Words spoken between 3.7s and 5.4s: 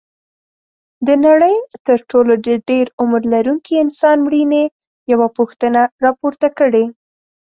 انسان مړینې یوه